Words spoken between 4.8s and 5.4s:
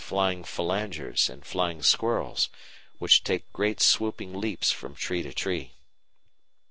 tree to